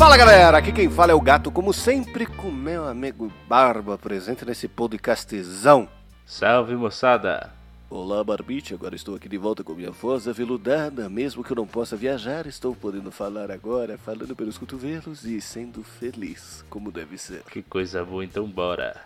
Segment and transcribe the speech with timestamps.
[0.00, 4.46] Fala galera, aqui quem fala é o gato, como sempre, com meu amigo Barba, presente
[4.46, 5.86] nesse podcastzão.
[6.24, 7.50] Salve moçada!
[7.90, 11.66] Olá Barbite, agora estou aqui de volta com minha voz aveludada, mesmo que eu não
[11.66, 17.42] possa viajar, estou podendo falar agora, falando pelos cotovelos e sendo feliz, como deve ser.
[17.42, 18.96] Que coisa boa, então bora!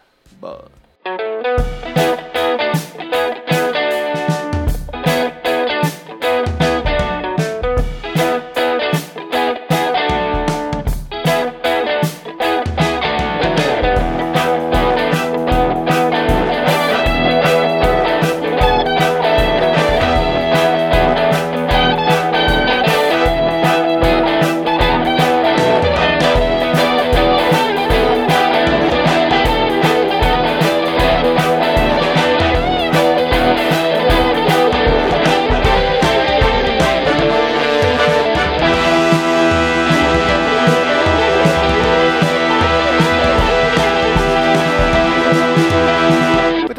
[0.41, 0.70] Bora.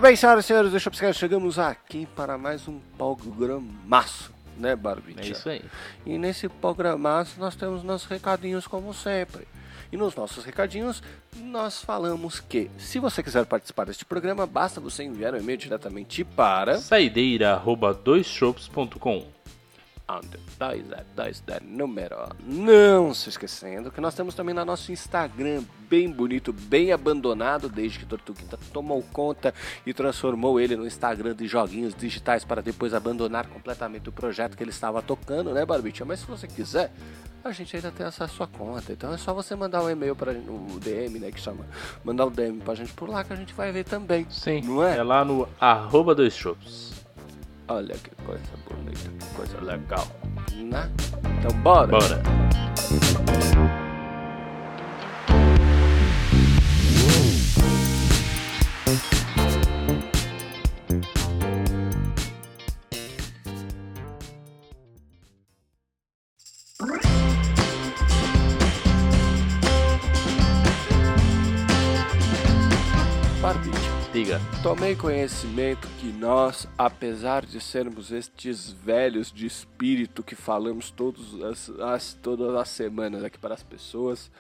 [0.06, 5.20] Bem, senhoras e senhores do Shopscast, chegamos aqui para mais um programaço, né, Barbite?
[5.20, 5.64] É isso aí.
[6.06, 9.48] E nesse programaço nós temos nossos recadinhos como sempre.
[9.92, 11.02] E nos nossos recadinhos
[11.36, 16.24] nós falamos que se você quiser participar deste programa, basta você enviar um e-mail diretamente
[16.24, 19.35] para Saideira.doisshops.com
[20.08, 22.16] onde dois é dois da número.
[22.44, 28.00] Não se esquecendo que nós temos também no nosso Instagram, bem bonito, bem abandonado, desde
[28.00, 29.54] que Tortuguita tomou conta
[29.86, 34.64] e transformou ele no Instagram de joguinhos digitais para depois abandonar completamente o projeto que
[34.64, 36.06] ele estava tocando, né, Barbicha?
[36.06, 36.92] Mas se você quiser,
[37.44, 38.92] a gente ainda tem acesso à conta.
[38.94, 41.66] Então é só você mandar um e-mail para o DM, né, que chama,
[42.04, 44.26] mandar o DM pra gente por lá que a gente vai ver também.
[44.30, 44.98] Sim, Não é?
[44.98, 46.95] é lá no arroba dois shops.
[47.68, 50.08] Olha que coisa bonita, que coisa legal,
[50.56, 50.90] né?
[51.40, 51.88] Então bora.
[51.88, 52.22] Bora!
[74.66, 81.70] Tomei conhecimento que nós, apesar de sermos estes velhos de espírito que falamos todos as,
[81.80, 84.32] as- todas as semanas aqui para as pessoas,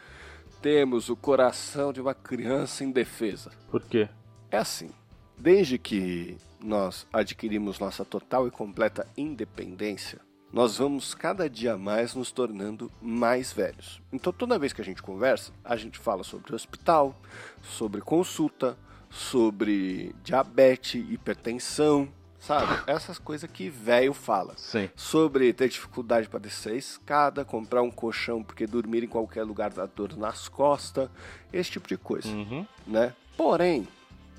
[0.63, 3.51] temos o coração de uma criança indefesa.
[3.69, 4.09] Por quê?
[4.49, 4.89] É assim,
[5.37, 10.19] desde que nós adquirimos nossa total e completa independência,
[10.51, 14.01] nós vamos cada dia mais nos tornando mais velhos.
[14.11, 17.15] Então toda vez que a gente conversa, a gente fala sobre hospital,
[17.61, 18.75] sobre consulta,
[19.15, 22.83] sobre diabetes, hipertensão, sabe?
[22.85, 24.53] Essas coisas que velho fala.
[24.57, 24.89] Sim.
[24.95, 29.69] Sobre ter dificuldade para descer a escada, comprar um colchão porque dormir em qualquer lugar
[29.71, 31.09] dá dor nas costas,
[31.53, 32.65] esse tipo de coisa Uhum.
[32.85, 33.13] né?
[33.37, 33.87] Porém,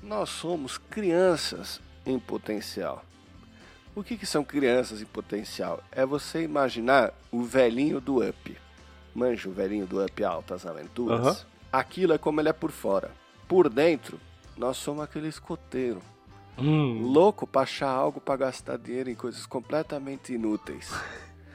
[0.03, 3.03] nós somos crianças em potencial.
[3.95, 5.83] O que, que são crianças em potencial?
[5.91, 8.55] É você imaginar o velhinho do Up.
[9.15, 11.19] Manja o velhinho do Up Altas Aventuras?
[11.19, 11.37] Aham.
[11.73, 13.09] Aquilo é como ele é por fora.
[13.47, 14.19] Por dentro,
[14.57, 16.01] nós somos aquele escoteiro.
[16.57, 20.91] Hum, Louco pra achar algo pra gastar dinheiro em coisas completamente inúteis.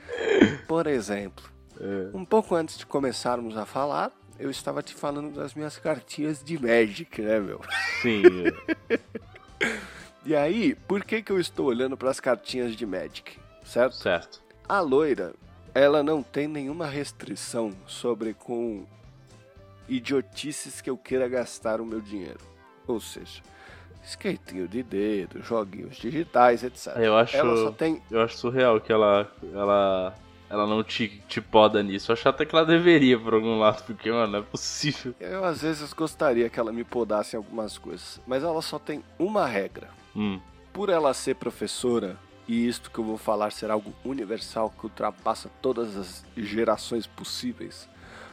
[0.68, 1.44] Por exemplo,
[1.80, 2.16] é.
[2.16, 6.60] um pouco antes de começarmos a falar, eu estava te falando das minhas cartinhas de
[6.60, 7.60] Magic, né, meu?
[8.00, 8.22] Sim.
[8.88, 8.98] é.
[10.24, 13.36] E aí, por que, que eu estou olhando para as cartinhas de Magic?
[13.64, 13.96] Certo?
[13.96, 14.40] certo.
[14.68, 15.34] A loira,
[15.74, 18.86] ela não tem nenhuma restrição sobre com
[19.88, 22.38] idiotices que eu queira gastar o meu dinheiro.
[22.86, 23.40] Ou seja,
[24.04, 26.96] skatinho de dedo, joguinhos digitais, etc.
[26.96, 30.14] Eu acho, Ela só tem eu acho surreal que ela, ela,
[30.50, 32.10] ela não te, te poda nisso.
[32.10, 35.14] Eu acho até que ela deveria por algum lado, porque, mano, não é possível.
[35.20, 39.02] Eu às vezes gostaria que ela me podasse em algumas coisas, mas ela só tem
[39.18, 39.88] uma regra.
[40.14, 40.40] Hum,
[40.72, 42.16] Por ela ser professora,
[42.48, 47.88] e isto que eu vou falar ser algo universal que ultrapassa todas as gerações possíveis,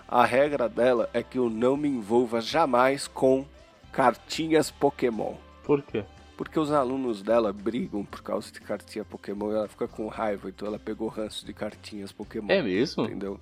[0.08, 3.46] a regra dela é que eu não me envolva jamais com
[3.92, 5.36] cartinhas Pokémon.
[5.64, 6.04] por quê?
[6.38, 10.48] Porque os alunos dela brigam por causa de cartinha Pokémon e ela fica com raiva,
[10.48, 12.50] então ela pegou ranço de cartinhas Pokémon.
[12.50, 13.04] É mesmo?
[13.04, 13.40] Entendeu?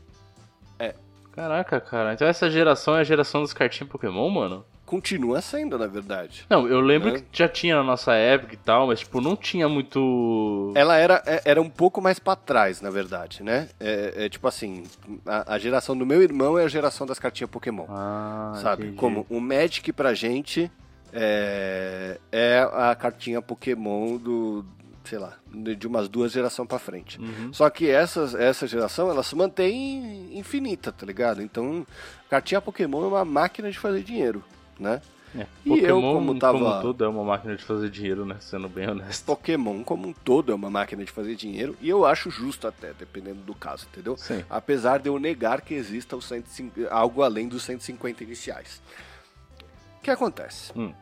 [1.38, 2.14] Caraca, cara.
[2.14, 4.66] Então essa geração é a geração dos cartinhos Pokémon, mano?
[4.88, 6.46] Continua sendo, na verdade.
[6.50, 7.20] Não, eu lembro É.
[7.20, 10.72] que já tinha na nossa época e tal, mas, tipo, não tinha muito.
[10.76, 13.68] Ela era, é- era um pouco mais pra trás, na verdade, né?
[13.80, 14.84] É, é tipo assim,
[15.26, 17.86] a, a geração do meu irmão é a geração das cartinhas Pokémon.
[17.90, 18.84] Ah, sabe?
[18.84, 18.98] entendi.
[18.98, 20.72] Como o Magic pra gente
[21.12, 24.64] é, é a cartinha Pokémon do,
[25.04, 27.20] sei lá, de umas duas gerações pra frente.
[27.20, 27.52] Uhum.
[27.52, 31.42] Só que essas, essa geração, ela se mantém infinita, tá ligado?
[31.42, 31.86] Então,
[32.30, 34.44] cartinha Pokémon é uma máquina de fazer dinheiro,
[34.80, 35.02] né?
[35.36, 38.38] É, E Pokémon, eu, como tava- como tudo, é uma máquina de fazer dinheiro, né?
[38.40, 39.26] Sendo bem honesto.
[39.26, 42.94] Pokémon como um todo é uma máquina de fazer dinheiro e eu acho justo até,
[42.94, 44.16] dependendo do caso, entendeu?
[44.18, 44.44] Sim.
[44.50, 48.82] Apesar de eu negar que exista os 150 algo além dos 150 iniciais.
[50.00, 50.72] O que acontece?
[50.76, 50.94] Hum.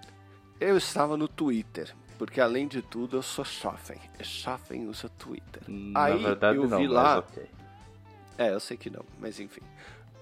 [0.60, 4.00] Eu estava no Twitter, porque além de tudo eu sou jovem.
[4.20, 5.62] E jovem usa Twitter.
[5.68, 7.20] Na Aí verdade, eu não, vi mas lá.
[7.20, 7.44] ok.
[8.40, 9.62] É, eu sei que não, mas enfim.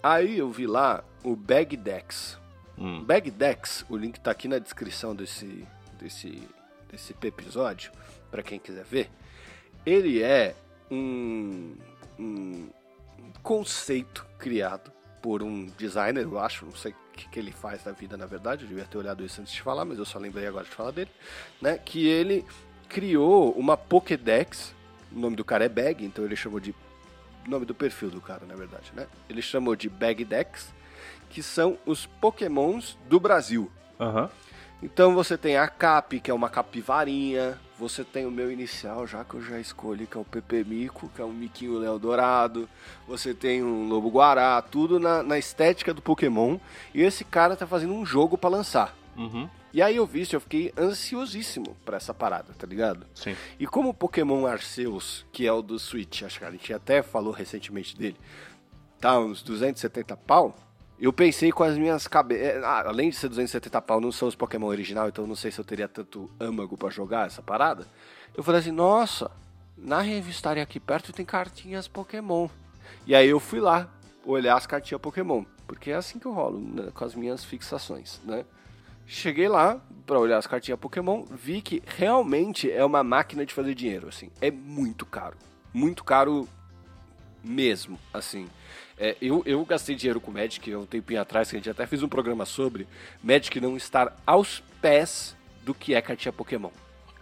[0.03, 2.37] Aí eu vi lá o Bagdex.
[2.77, 3.03] Hum.
[3.03, 5.65] Bagdex, o link tá aqui na descrição desse,
[5.99, 6.47] desse,
[6.91, 7.91] desse episódio,
[8.31, 9.09] para quem quiser ver.
[9.85, 10.55] Ele é
[10.89, 11.75] um,
[12.19, 12.69] um
[13.41, 14.91] conceito criado
[15.21, 18.25] por um designer, eu acho, não sei o que, que ele faz da vida na
[18.25, 20.71] verdade, eu devia ter olhado isso antes de falar, mas eu só lembrei agora de
[20.71, 21.11] falar dele,
[21.61, 21.77] né?
[21.77, 22.45] Que ele
[22.89, 24.73] criou uma Pokédex,
[25.11, 26.75] o nome do cara é Bag, então ele chamou de
[27.47, 29.07] nome do perfil do cara, na verdade, né?
[29.29, 30.73] Ele chamou de Bagdex,
[31.33, 33.69] que são os Pokémons do Brasil.
[33.99, 34.29] Aham.
[34.83, 37.57] Então você tem a Cap, que é uma capivarinha.
[37.79, 41.09] Você tem o meu inicial, já que eu já escolhi, que é o Pepe Mico,
[41.15, 42.69] que é um miquinho Léo Dourado.
[43.07, 46.59] Você tem um Lobo Guará, tudo na, na estética do Pokémon.
[46.93, 48.95] E esse cara tá fazendo um jogo pra lançar.
[49.17, 49.49] Uhum.
[49.73, 53.07] E aí eu vi isso, eu fiquei ansiosíssimo pra essa parada, tá ligado?
[53.15, 53.35] Sim.
[53.59, 57.01] E como o Pokémon Arceus, que é o do Switch, acho que a gente até
[57.01, 58.17] falou recentemente dele,
[58.99, 60.55] tá uns 270 pau,
[60.99, 62.63] eu pensei com as minhas cabeças.
[62.63, 65.65] além de ser 270 pau, não são os Pokémon original, então não sei se eu
[65.65, 67.85] teria tanto âmago pra jogar essa parada.
[68.35, 69.29] Eu falei assim, nossa,
[69.77, 72.47] na revistaria aqui perto tem cartinhas Pokémon.
[73.05, 73.89] E aí eu fui lá
[74.25, 78.21] olhar as cartinhas Pokémon, porque é assim que eu rolo né, com as minhas fixações,
[78.23, 78.45] né?
[79.05, 83.75] Cheguei lá pra olhar as cartinhas Pokémon, vi que realmente é uma máquina de fazer
[83.75, 84.29] dinheiro, assim.
[84.39, 85.35] É muito caro.
[85.73, 86.47] Muito caro
[87.43, 88.47] mesmo, assim.
[88.97, 91.85] É, eu, eu gastei dinheiro com Magic há um tempinho atrás, que a gente até
[91.85, 92.87] fez um programa sobre
[93.23, 96.69] Magic não estar aos pés do que é cartinha Pokémon.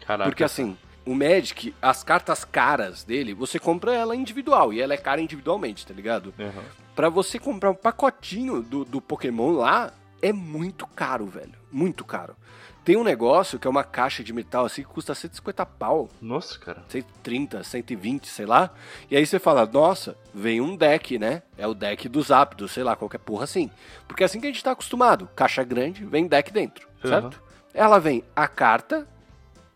[0.06, 0.30] Caraca.
[0.30, 4.98] Porque assim, o Magic, as cartas caras dele, você compra ela individual, e ela é
[4.98, 6.34] cara individualmente, tá ligado?
[6.40, 6.64] Aham.
[6.96, 11.54] Pra você comprar um pacotinho do, do Pokémon lá, é muito caro, velho.
[11.72, 12.36] Muito caro.
[12.84, 16.10] Tem um negócio que é uma caixa de metal assim que custa 150 pau.
[16.20, 16.84] Nossa, cara.
[16.88, 18.72] 130, 120, sei lá.
[19.10, 21.44] E aí você fala, nossa, vem um deck, né?
[21.58, 23.70] É o deck dos Zapdos, sei lá, qualquer porra assim.
[24.08, 25.30] Porque é assim que a gente tá acostumado.
[25.36, 27.42] Caixa grande, vem deck dentro, certo?
[27.72, 29.08] Ela vem a carta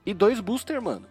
[0.03, 1.05] e dois booster, mano.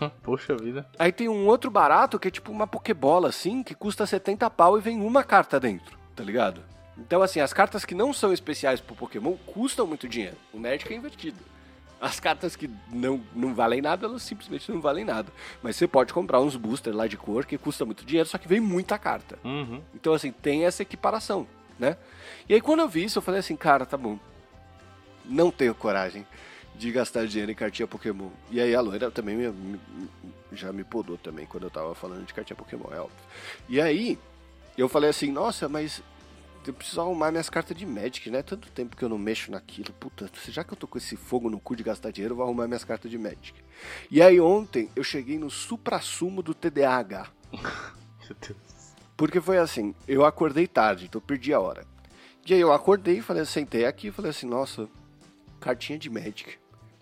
[0.22, 0.86] Poxa vida.
[0.98, 4.76] Aí tem um outro barato que é tipo uma Pokébola assim, que custa 70 pau
[4.76, 6.62] e vem uma carta dentro, tá ligado?
[6.98, 10.36] Então, assim, as cartas que não são especiais pro Pokémon custam muito dinheiro.
[10.52, 11.38] O Magic é invertido.
[12.00, 15.32] As cartas que não, não valem nada, elas simplesmente não valem nada.
[15.62, 18.48] Mas você pode comprar uns boosters lá de cor que custa muito dinheiro, só que
[18.48, 19.38] vem muita carta.
[19.44, 19.80] Uhum.
[19.94, 21.46] Então, assim, tem essa equiparação,
[21.78, 21.96] né?
[22.48, 24.18] E aí, quando eu vi isso, eu falei assim, cara, tá bom.
[25.24, 26.26] Não tenho coragem
[26.74, 28.28] de gastar dinheiro em cartinha Pokémon.
[28.50, 29.80] E aí, a loira também me- me-
[30.52, 33.16] já me podou também quando eu tava falando de cartinha Pokémon, é óbvio.
[33.68, 34.18] E aí,
[34.76, 36.02] eu falei assim, nossa, mas
[36.66, 38.42] eu preciso arrumar minhas cartas de Magic, né?
[38.42, 39.92] Tanto tempo que eu não mexo naquilo.
[39.94, 42.44] Puta, já que eu tô com esse fogo no cu de gastar dinheiro, eu vou
[42.44, 43.54] arrumar minhas cartas de Magic.
[44.10, 47.28] E aí, ontem, eu cheguei no supra-sumo do TDAH.
[47.52, 48.94] Meu Deus.
[49.16, 51.86] Porque foi assim, eu acordei tarde, então perdi a hora.
[52.46, 54.88] E aí eu acordei, falei, sentei aqui e falei assim, nossa,
[55.58, 56.58] cartinha de Magic.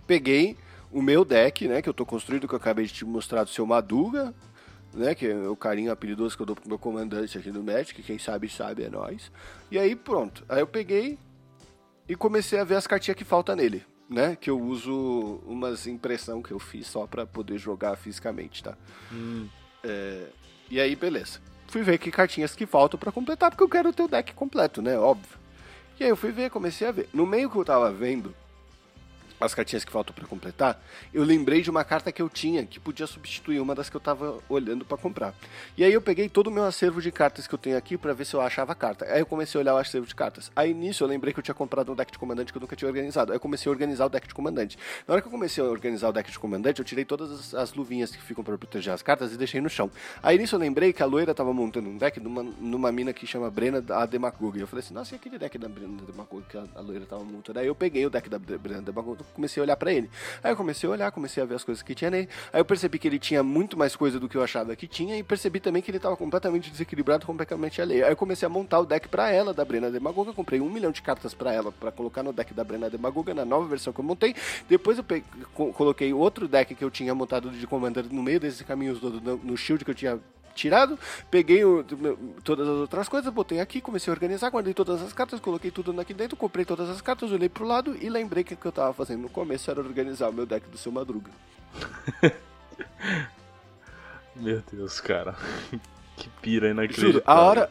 [0.07, 0.57] Peguei
[0.93, 3.50] o meu deck, né, que eu tô construindo, que eu acabei de te mostrar do
[3.50, 4.33] seu Maduga,
[4.95, 8.03] né, que é o carinho apelidoso que eu dou pro meu comandante aqui no Magic,
[8.03, 9.31] quem sabe, sabe, é nós.
[9.71, 11.19] E aí pronto, aí eu peguei
[12.09, 16.43] e comecei a ver as cartinhas que faltam nele, né, que eu uso umas impressão
[16.43, 18.77] que eu fiz só pra poder jogar fisicamente, tá?
[19.83, 20.29] É,
[20.71, 21.41] e aí, beleza.
[21.69, 24.81] Fui ver que cartinhas que faltam pra completar, porque eu quero ter o deck completo,
[24.81, 24.99] né?
[24.99, 25.39] Óbvio.
[25.99, 27.09] E aí eu fui ver, comecei a ver.
[27.13, 28.35] No meio que eu tava vendo
[29.41, 32.79] as cartinhas que faltam pra completar, eu lembrei de uma carta que eu tinha que
[32.81, 35.35] podia substituir uma das que eu tava olhando pra comprar.
[35.76, 38.12] E aí eu peguei todo o meu acervo de cartas que eu tenho aqui pra
[38.12, 39.05] ver se eu achava a carta.
[39.07, 40.50] Aí eu comecei a olhar o acervo de cartas.
[40.55, 42.76] Aí nisso eu lembrei que eu tinha comprado um deck de comandante que eu nunca
[42.76, 43.33] tinha organizado.
[43.33, 44.79] Aí eu comecei a organizar o deck de comandante.
[45.07, 47.55] Na hora que eu comecei a organizar o deck de comandante, eu tirei todas as,
[47.55, 49.91] as luvinhas que ficam pra proteger as cartas e deixei no chão.
[50.23, 53.26] Aí nisso eu lembrei que a loira tava montando um deck numa, numa mina que
[53.26, 54.61] chama Brena a Demagogue.
[54.61, 57.25] Eu falei assim, nossa, e aquele deck da Brena Demagogue que a, a loira tava
[57.25, 57.59] montando?
[57.59, 60.09] Aí eu peguei o deck da Brena Demagogue, comecei a olhar para ele.
[60.43, 62.29] Aí eu comecei a olhar, comecei a ver as coisas que tinha nele.
[62.53, 65.19] Aí eu percebi que ele tinha muito mais coisa do que eu achava que tinha
[65.19, 68.05] e percebi também que ele estava completamente desequilibrado, completamente alheio.
[68.05, 70.91] Aí eu comecei a montar o deck para ela da Brena Demagoga, comprei um milhão
[70.91, 74.00] de cartas para ela para colocar no deck da Brena Demagoga na nova versão que
[74.00, 74.35] eu montei.
[74.69, 78.62] Depois eu peguei, coloquei outro deck que eu tinha montado de Commander no meio desses
[78.62, 80.21] caminhos do, no, no shield que eu tinha
[80.55, 80.99] tirado,
[81.31, 81.85] peguei o,
[82.43, 85.99] todas as outras coisas, botei aqui, comecei a organizar, guardei todas as cartas, coloquei tudo
[86.01, 88.73] aqui dentro, comprei todas as cartas, olhei pro lado e lembrei que o que eu
[88.73, 91.31] tava fazendo no começo era organizar o meu deck do seu Madruga.
[94.37, 95.35] meu Deus, cara.
[96.17, 97.13] que pira inacreditável.
[97.13, 97.71] Juro, a hora.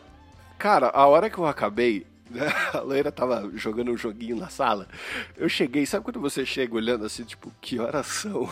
[0.58, 2.06] Cara, a hora que eu acabei,
[2.74, 4.88] a loira tava jogando um joguinho na sala.
[5.36, 8.50] Eu cheguei, sabe quando você chega olhando assim, tipo, que horas são?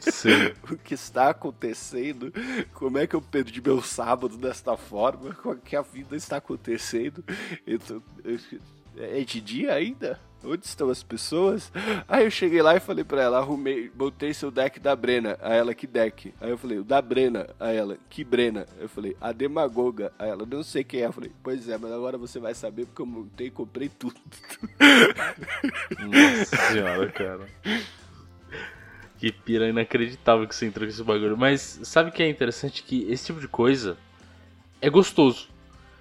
[0.00, 0.52] Sim.
[0.70, 2.32] o que está acontecendo?
[2.74, 5.34] Como é que eu perdi meu sábado desta forma?
[5.34, 7.24] Como é que a vida está acontecendo?
[7.66, 8.38] Eu tô, eu,
[8.98, 10.18] é de dia ainda?
[10.44, 11.72] Onde estão as pessoas?
[12.06, 15.36] Aí eu cheguei lá e falei pra ela, arrumei, botei seu deck da Brena.
[15.42, 16.32] Aí ela, que deck?
[16.40, 17.48] Aí eu falei, o da Brena.
[17.58, 18.64] Aí ela, que Brena?
[18.78, 20.12] Eu falei, a Demagoga.
[20.16, 21.06] Aí ela, não sei quem é.
[21.06, 24.14] Eu falei, pois é, mas agora você vai saber porque eu montei e comprei tudo.
[25.98, 27.48] Nossa senhora, cara.
[29.18, 31.36] Que pira inacreditável que você entrou com esse bagulho.
[31.36, 32.82] Mas sabe o que é interessante?
[32.82, 33.96] Que esse tipo de coisa
[34.80, 35.48] é gostoso.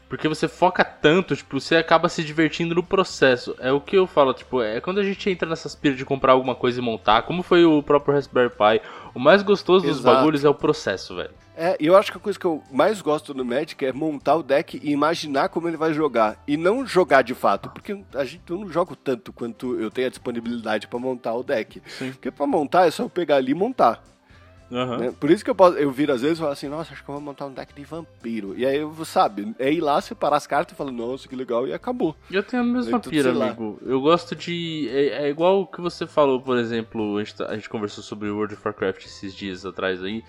[0.10, 3.56] Porque você foca tanto, tipo, você acaba se divertindo no processo.
[3.60, 6.32] É o que eu falo, tipo, é quando a gente entra nessas piras de comprar
[6.32, 8.82] alguma coisa e montar, como foi o próprio Raspberry Pi,
[9.14, 9.96] o mais gostoso Exato.
[9.96, 11.32] dos bagulhos é o processo, velho.
[11.60, 14.44] É, eu acho que a coisa que eu mais gosto no Magic é montar o
[14.44, 16.42] deck e imaginar como ele vai jogar.
[16.48, 20.06] E não jogar de fato, porque a gente, eu não jogo tanto quanto eu tenho
[20.06, 21.82] a disponibilidade para montar o deck.
[21.88, 22.12] Sim.
[22.12, 24.04] Porque pra montar é só eu pegar ali e montar.
[24.70, 24.98] Uhum.
[24.98, 25.14] Né?
[25.20, 27.10] Por isso que eu, posso, eu viro às vezes e falo assim, nossa, acho que
[27.10, 28.54] eu vou montar um deck de vampiro.
[28.58, 31.74] E aí, sabe, é ir lá, separar as cartas e falar, nossa, que legal, e
[31.74, 32.16] acabou.
[32.30, 33.80] Eu tenho a mesma pira, amigo.
[33.84, 34.90] Eu gosto de.
[34.92, 38.04] É, é, igual o que você falou, por exemplo, a gente, tá, a gente conversou
[38.04, 40.24] sobre World of Warcraft esses dias atrás aí.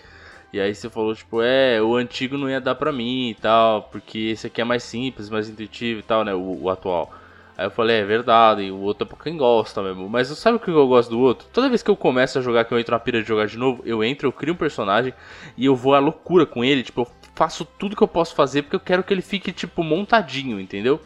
[0.53, 3.83] E aí você falou, tipo, é, o antigo não ia dar pra mim e tal,
[3.83, 7.13] porque esse aqui é mais simples, mais intuitivo e tal, né, o, o atual.
[7.59, 10.09] Aí eu falei, é verdade, e o outro é pra quem gosta mesmo.
[10.09, 11.49] Mas sabe o que eu gosto do outro?
[11.53, 13.59] Toda vez que eu começo a jogar, que eu entro na pira de jogar de
[13.59, 15.13] novo, eu entro, eu crio um personagem
[15.57, 16.85] e eu vou à loucura com ele.
[16.85, 19.83] Tipo, eu faço tudo que eu posso fazer porque eu quero que ele fique, tipo,
[19.83, 21.01] montadinho, entendeu?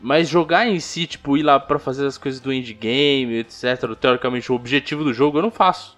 [0.00, 3.94] Mas jogar em si, tipo, ir lá pra fazer as coisas do endgame, etc.
[3.98, 5.95] Teoricamente, o objetivo do jogo, eu não faço.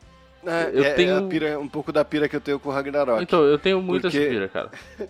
[0.49, 2.73] É, eu é, tenho é pira, um pouco da pira que eu tenho com o
[2.73, 3.23] Ragnarok.
[3.23, 4.27] Então, eu tenho muita porque...
[4.27, 4.71] pira, cara.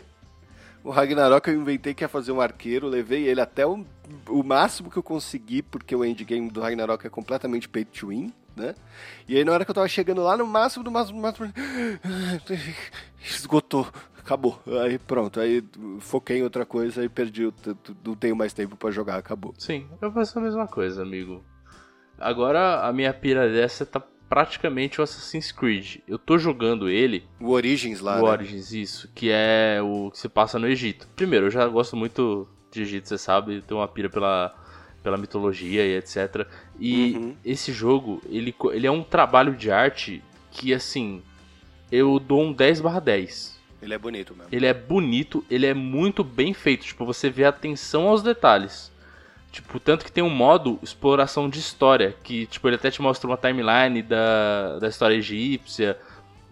[0.85, 3.85] O Ragnarok eu inventei que ia fazer um arqueiro, levei ele até o,
[4.29, 8.33] o máximo que eu consegui, porque o endgame do Ragnarok é completamente pay to win,
[8.57, 8.75] né?
[9.29, 11.53] E aí na hora que eu tava chegando lá, no máximo do máximo do máximo,
[13.21, 14.63] esgotou, acabou.
[14.83, 15.63] Aí pronto, aí
[16.01, 17.53] foquei em outra coisa e perdi,
[18.05, 19.53] não tenho mais tempo para jogar, acabou.
[19.59, 21.45] Sim, eu faço a mesma coisa, amigo.
[22.19, 25.97] Agora a minha pira dessa tá praticamente o Assassin's Creed.
[26.07, 27.25] Eu tô jogando ele.
[27.41, 28.21] O Origins lá.
[28.21, 28.31] O né?
[28.31, 29.11] Origins, isso.
[29.15, 31.09] Que é o que se passa no Egito.
[31.17, 33.63] Primeiro, eu já gosto muito de Egito, você sabe.
[33.63, 34.55] Tenho uma pira pela,
[35.03, 36.47] pela mitologia e etc.
[36.79, 37.37] E uhum.
[37.45, 41.23] esse jogo, ele, ele é um trabalho de arte que, assim,
[41.91, 43.59] eu dou um 10 barra 10.
[43.81, 44.49] Ele é bonito mesmo.
[44.51, 46.85] Ele é bonito, ele é muito bem feito.
[46.85, 48.93] Tipo, você vê atenção aos detalhes.
[49.51, 53.29] Tipo, tanto que tem um modo exploração de história, que tipo, ele até te mostra
[53.29, 55.99] uma timeline da, da história egípcia.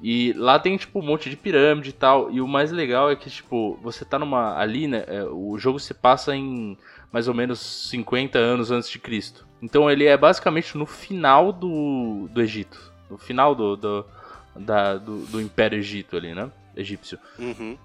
[0.02, 2.30] E lá tem, tipo, um monte de pirâmide e tal.
[2.30, 4.58] E o mais legal é que, tipo, você tá numa.
[4.58, 5.04] Ali, né?
[5.06, 6.76] É, o jogo se passa em
[7.12, 9.46] mais ou menos 50 anos antes de Cristo.
[9.62, 12.92] Então ele é basicamente no final do, do Egito.
[13.08, 14.06] No final do, do,
[14.54, 16.50] da, do, do Império Egito ali, né?
[16.76, 17.18] Egípcio.
[17.38, 17.78] Uhum.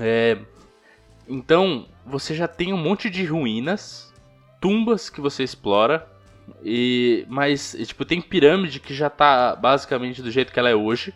[0.00, 0.38] É,
[1.28, 4.12] então, você já tem um monte de ruínas
[4.64, 6.08] tumbas que você explora.
[6.64, 11.12] E mas tipo tem pirâmide que já tá basicamente do jeito que ela é hoje,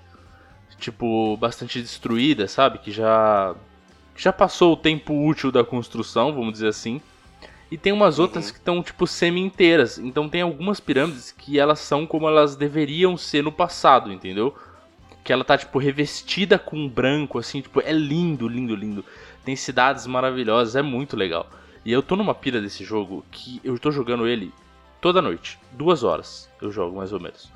[0.78, 2.78] tipo bastante destruída, sabe?
[2.78, 3.55] Que já
[4.14, 7.00] já passou o tempo útil da construção, vamos dizer assim.
[7.71, 8.25] E tem umas uhum.
[8.25, 9.99] outras que estão tipo semi inteiras.
[9.99, 14.55] Então tem algumas pirâmides que elas são como elas deveriam ser no passado, entendeu?
[15.25, 19.05] Que ela tá tipo revestida com branco assim, tipo é lindo, lindo, lindo.
[19.43, 21.49] Tem cidades maravilhosas, é muito legal.
[21.88, 24.52] E eu tô numa pira desse jogo que eu tô jogando ele
[25.00, 25.59] toda noite.
[25.73, 27.50] Duas horas eu jogo, mais ou menos.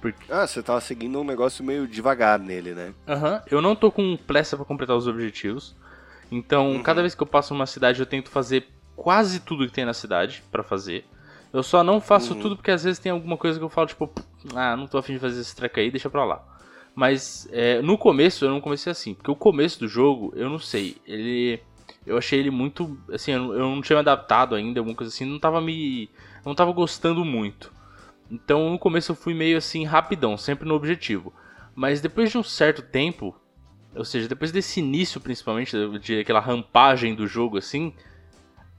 [0.00, 0.24] Porque...
[0.32, 2.94] Ah, você tava seguindo um negócio meio devagar nele, né?
[3.06, 3.34] Aham.
[3.34, 3.40] Uhum.
[3.50, 5.76] Eu não tô com pressa para completar os objetivos.
[6.32, 6.82] Então, uhum.
[6.82, 9.92] cada vez que eu passo numa cidade, eu tento fazer quase tudo que tem na
[9.92, 11.04] cidade para fazer.
[11.52, 12.40] Eu só não faço uhum.
[12.40, 14.10] tudo porque às vezes tem alguma coisa que eu falo, tipo,
[14.54, 16.42] ah, não tô afim de fazer esse treco aí, deixa pra lá.
[16.94, 20.58] Mas é, no começo eu não comecei assim, porque o começo do jogo, eu não
[20.58, 21.60] sei, ele
[22.06, 22.98] eu achei ele muito.
[23.12, 26.08] Assim, eu não tinha me adaptado ainda, alguma coisa assim, não tava me.
[26.44, 27.72] não tava gostando muito.
[28.30, 31.32] Então no começo eu fui meio assim rapidão, sempre no objetivo.
[31.74, 33.34] Mas depois de um certo tempo,
[33.94, 37.92] ou seja, depois desse início principalmente, de aquela rampagem do jogo assim,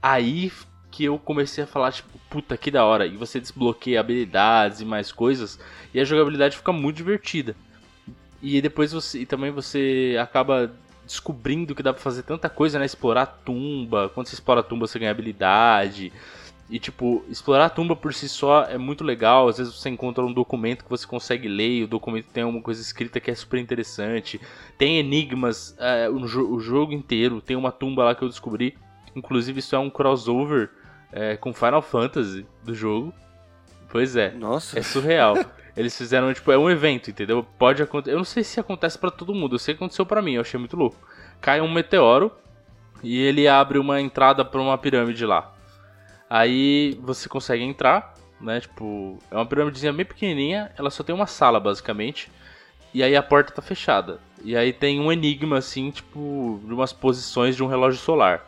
[0.02, 0.50] aí
[0.90, 3.06] que eu comecei a falar, tipo, puta que da hora.
[3.06, 5.58] E você desbloqueia habilidades e mais coisas,
[5.92, 7.54] e a jogabilidade fica muito divertida.
[8.40, 9.20] E depois você.
[9.20, 10.72] E também você acaba
[11.06, 12.84] descobrindo que dá pra fazer tanta coisa, né?
[12.84, 14.10] Explorar a tumba.
[14.10, 16.12] Quando você explora a tumba, você ganha habilidade.
[16.68, 19.48] E, tipo, explorar a tumba por si só é muito legal.
[19.48, 22.62] Às vezes você encontra um documento que você consegue ler, e o documento tem alguma
[22.62, 24.40] coisa escrita que é super interessante.
[24.76, 27.40] Tem enigmas é, o, o, jogo inteiro.
[27.40, 28.76] Tem uma tumba lá que eu descobri.
[29.14, 30.70] Inclusive, isso é um crossover
[31.12, 33.14] é, com Final Fantasy do jogo.
[33.88, 34.32] Pois é.
[34.32, 34.78] Nossa.
[34.78, 35.36] É surreal.
[35.76, 37.46] Eles fizeram, tipo, é um evento, entendeu?
[37.58, 38.14] Pode acontecer.
[38.14, 39.56] Eu não sei se acontece para todo mundo.
[39.56, 40.96] Eu sei que aconteceu para mim, eu achei muito louco.
[41.40, 42.32] Cai um meteoro
[43.02, 45.52] e ele abre uma entrada para uma pirâmide lá.
[46.30, 48.60] Aí você consegue entrar, né?
[48.60, 52.30] Tipo, é uma pirâmidezinha bem pequenininha, ela só tem uma sala basicamente.
[52.94, 54.18] E aí a porta tá fechada.
[54.42, 58.46] E aí tem um enigma assim, tipo, de umas posições de um relógio solar.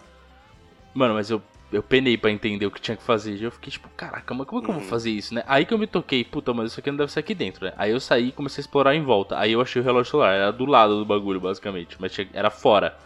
[0.94, 3.34] Mano, mas eu eu penei para entender o que tinha que fazer.
[3.34, 4.88] E eu fiquei tipo, caraca, mas como é que eu vou uhum.
[4.88, 5.44] fazer isso, né?
[5.46, 7.74] Aí que eu me toquei, puta, mas isso aqui não deve ser aqui dentro, né?
[7.76, 9.38] Aí eu saí e comecei a explorar em volta.
[9.38, 12.96] Aí eu achei o relógio solar, era do lado do bagulho, basicamente, mas era fora.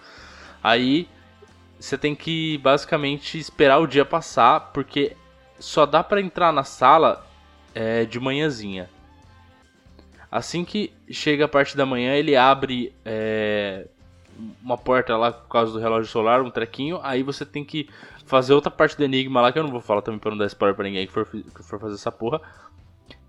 [0.62, 1.09] Aí
[1.78, 5.16] você tem que basicamente esperar o dia passar, porque
[5.59, 7.26] só dá para entrar na sala
[7.75, 8.88] é, de manhãzinha.
[10.31, 13.87] Assim que chega a parte da manhã, ele abre é,
[14.62, 17.00] uma porta lá por causa do relógio solar, um trequinho.
[17.02, 17.88] Aí você tem que
[18.25, 20.47] fazer outra parte do enigma lá, que eu não vou falar também pra não dar
[20.47, 22.41] spoiler pra ninguém que for, que for fazer essa porra.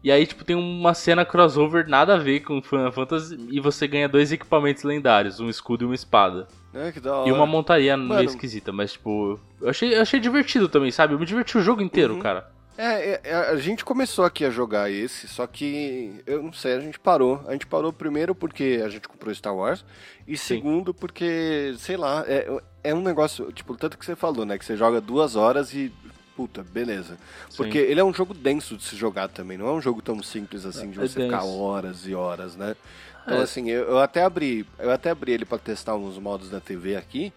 [0.03, 3.87] E aí, tipo, tem uma cena crossover nada a ver com Final Fantasy e você
[3.87, 6.47] ganha dois equipamentos lendários, um escudo e uma espada.
[6.73, 7.29] É, que da hora.
[7.29, 11.13] E uma montaria Mano, meio esquisita, mas tipo, eu achei, eu achei divertido também, sabe?
[11.13, 12.19] Eu me diverti o jogo inteiro, uhum.
[12.19, 12.51] cara.
[12.77, 16.73] É, é, é, a gente começou aqui a jogar esse, só que eu não sei,
[16.73, 17.43] a gente parou.
[17.47, 19.85] A gente parou primeiro porque a gente comprou Star Wars
[20.27, 20.55] e Sim.
[20.55, 22.47] segundo porque, sei lá, é,
[22.83, 25.91] é um negócio, tipo, tanto que você falou, né, que você joga duas horas e
[26.35, 27.17] puta, beleza.
[27.55, 27.91] Porque Sim.
[27.91, 30.65] ele é um jogo denso de se jogar também, não é um jogo tão simples
[30.65, 32.75] assim de é você ficar horas e horas, né?
[33.23, 33.43] Então é.
[33.43, 36.95] assim, eu, eu, até abri, eu até abri ele para testar uns modos da TV
[36.95, 37.31] aqui,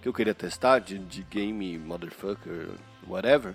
[0.00, 2.68] que eu queria testar de, de game motherfucker,
[3.06, 3.54] whatever.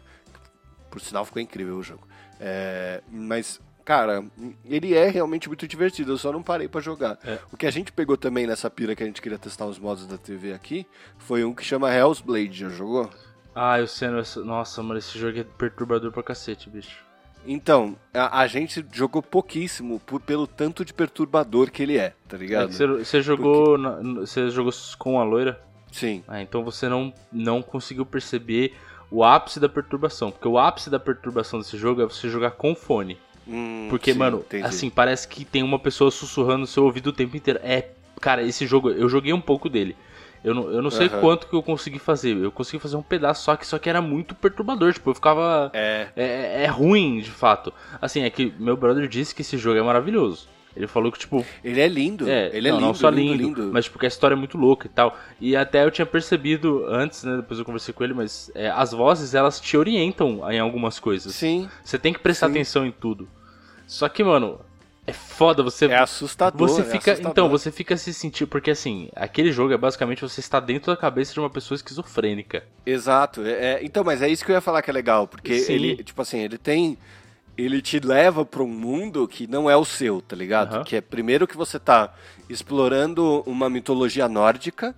[0.93, 2.07] Por sinal, ficou incrível o jogo.
[2.39, 4.23] É, mas, cara,
[4.63, 6.11] ele é realmente muito divertido.
[6.11, 7.17] Eu só não parei para jogar.
[7.25, 7.39] É.
[7.51, 10.05] O que a gente pegou também nessa pira que a gente queria testar os modos
[10.05, 10.85] da TV aqui
[11.17, 12.59] foi um que chama Hell's Blade.
[12.59, 13.09] Já jogou?
[13.55, 14.07] Ah, eu sei.
[14.45, 17.01] Nossa, mano, esse jogo é perturbador pra cacete, bicho.
[17.43, 22.37] Então, a, a, gente jogou pouquíssimo por, pelo tanto de perturbador que ele é, tá
[22.37, 22.69] ligado?
[22.69, 23.79] É você, jogou.
[23.79, 24.19] Porque...
[24.19, 25.59] você jogou com a loira?
[25.91, 26.23] Sim.
[26.27, 28.75] Ah, então você não, não conseguiu perceber
[29.13, 30.31] o ápice da perturbação.
[30.31, 33.19] Porque o ápice da perturbação desse jogo é você jogar com fone.
[33.47, 34.65] Hum, porque, sim, mano, entendi.
[34.65, 37.59] assim, parece que tem uma pessoa sussurrando no seu ouvido o tempo inteiro.
[37.61, 39.95] É, cara, esse jogo, eu joguei um pouco dele.
[40.43, 41.21] Eu não, eu não sei uhum.
[41.21, 42.35] quanto que eu consegui fazer.
[42.35, 44.91] Eu consegui fazer um pedaço só que só que era muito perturbador.
[44.91, 45.69] Tipo, eu ficava.
[45.73, 46.07] É.
[46.15, 47.71] É, é ruim, de fato.
[48.01, 50.49] Assim, é que meu brother disse que esse jogo é maravilhoso.
[50.75, 51.45] Ele falou que, tipo.
[51.63, 52.29] Ele é lindo.
[52.29, 52.87] É, ele é não, lindo.
[52.87, 55.17] Não só lindo, lindo, mas, tipo, que a história é muito louca e tal.
[55.39, 57.37] E até eu tinha percebido antes, né?
[57.37, 61.35] Depois eu conversei com ele, mas é, as vozes, elas te orientam em algumas coisas.
[61.35, 61.69] Sim.
[61.83, 62.53] Você tem que prestar Sim.
[62.53, 63.27] atenção em tudo.
[63.85, 64.59] Só que, mano,
[65.05, 65.85] é foda, você.
[65.85, 66.67] É assustador.
[66.67, 67.11] Você é fica.
[67.11, 67.31] assustador.
[67.31, 68.45] Então, você fica se sentir.
[68.45, 72.63] Porque assim, aquele jogo é basicamente você está dentro da cabeça de uma pessoa esquizofrênica.
[72.85, 73.41] Exato.
[73.45, 75.27] É, é, então, mas é isso que eu ia falar que é legal.
[75.27, 75.73] Porque Sim.
[75.73, 76.97] ele, tipo assim, ele tem
[77.57, 80.77] ele te leva para um mundo que não é o seu, tá ligado?
[80.77, 80.83] Uhum.
[80.83, 82.13] Que é primeiro que você tá
[82.49, 84.95] explorando uma mitologia nórdica,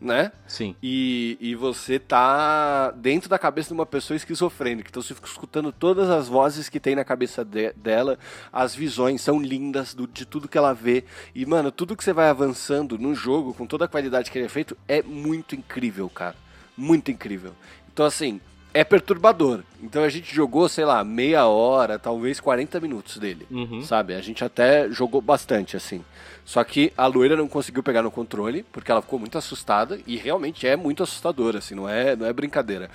[0.00, 0.32] né?
[0.46, 0.74] Sim.
[0.82, 4.88] E, e você tá dentro da cabeça de uma pessoa esquizofrênica.
[4.88, 8.18] Então você fica escutando todas as vozes que tem na cabeça de, dela,
[8.52, 11.04] as visões são lindas do, de tudo que ela vê.
[11.34, 14.46] E, mano, tudo que você vai avançando no jogo, com toda a qualidade que ele
[14.46, 16.36] é feito, é muito incrível, cara.
[16.76, 17.52] Muito incrível.
[17.92, 18.40] Então, assim,
[18.72, 19.62] é perturbador.
[19.82, 23.82] Então a gente jogou, sei lá, meia hora, talvez 40 minutos dele, uhum.
[23.82, 24.14] sabe?
[24.14, 26.04] A gente até jogou bastante, assim.
[26.44, 30.16] Só que a loira não conseguiu pegar no controle, porque ela ficou muito assustada, e
[30.16, 32.90] realmente é muito assustadora, assim, não é, não é brincadeira.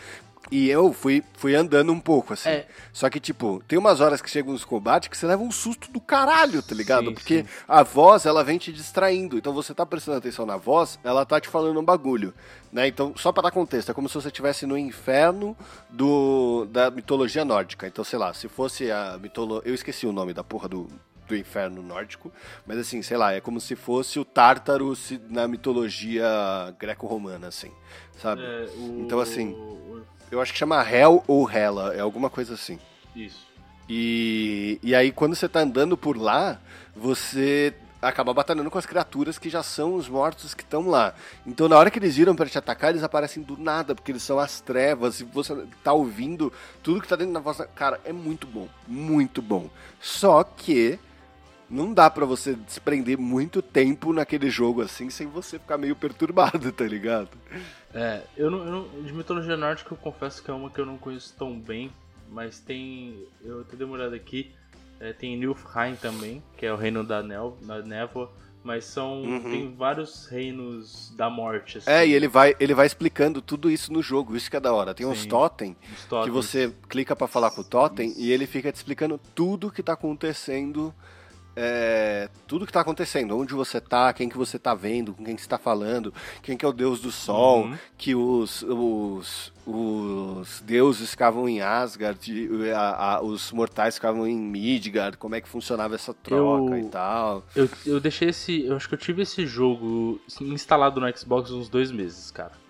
[0.54, 2.50] E eu fui, fui andando um pouco, assim.
[2.50, 2.68] É.
[2.92, 5.92] Só que, tipo, tem umas horas que chegam nos combates que você leva um susto
[5.92, 7.08] do caralho, tá ligado?
[7.08, 7.48] Sim, Porque sim.
[7.68, 9.36] a voz, ela vem te distraindo.
[9.36, 12.36] Então você tá prestando atenção na voz, ela tá te falando um bagulho.
[12.72, 12.88] Né?
[12.88, 15.58] Então, só para dar contexto, é como se você estivesse no inferno
[15.90, 17.88] do, da mitologia nórdica.
[17.88, 19.68] Então, sei lá, se fosse a mitologia.
[19.68, 20.88] Eu esqueci o nome da porra do,
[21.28, 22.32] do inferno nórdico,
[22.64, 24.94] mas assim, sei lá, é como se fosse o Tártaro
[25.32, 26.28] na mitologia
[26.78, 27.72] greco-romana, assim,
[28.22, 28.44] sabe?
[28.44, 29.02] É, o...
[29.02, 29.56] Então, assim,
[30.34, 32.80] eu acho que chama Hell ou Hela, é alguma coisa assim.
[33.16, 33.46] Isso.
[33.88, 36.60] E, e aí, quando você tá andando por lá,
[36.96, 41.14] você acaba batalhando com as criaturas que já são os mortos que estão lá.
[41.46, 44.24] Então, na hora que eles viram para te atacar, eles aparecem do nada, porque eles
[44.24, 47.62] são as trevas e você tá ouvindo tudo que tá dentro da voz.
[47.76, 49.70] Cara, é muito bom, muito bom.
[50.02, 51.00] Só que
[51.70, 56.72] não dá para você desprender muito tempo naquele jogo assim sem você ficar meio perturbado,
[56.74, 57.30] tá ligado?
[57.94, 60.86] É, eu não, eu não, de mitologia nórdica eu confesso que é uma que eu
[60.86, 61.92] não conheço tão bem,
[62.30, 64.52] mas tem, eu até dei uma olhada aqui,
[65.00, 68.32] é, tem Nilfheim também, que é o reino da, nel, da névoa.
[68.64, 69.22] Mas são.
[69.24, 69.44] Uhum.
[69.44, 71.80] Tem vários reinos da morte.
[71.80, 71.92] Assim.
[71.92, 74.72] É, e ele vai, ele vai explicando tudo isso no jogo, isso que é da
[74.72, 74.94] hora.
[74.94, 75.76] Tem Sim, uns totem
[76.24, 79.84] que você clica para falar com o totem e ele fica te explicando tudo que
[79.84, 80.96] tá acontecendo
[81.56, 85.36] é, tudo que está acontecendo, onde você está, quem que você está vendo, com quem
[85.36, 87.78] que você está falando, quem que é o deus do sol, uhum.
[87.98, 95.18] que os, os, os deuses ficavam em Asgard, a, a, os mortais ficavam em Midgard,
[95.18, 97.46] como é que funcionava essa troca eu, e tal.
[97.56, 101.70] Eu, eu deixei esse, eu acho que eu tive esse jogo instalado no Xbox uns
[101.70, 102.64] dois meses, cara.